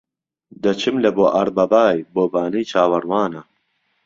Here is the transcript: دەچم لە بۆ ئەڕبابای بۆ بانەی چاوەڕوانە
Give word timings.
دەچم 0.63 0.95
لە 1.03 1.09
بۆ 1.17 1.25
ئەڕبابای 1.35 1.97
بۆ 2.13 2.23
بانەی 2.33 2.69
چاوەڕوانە 2.71 3.41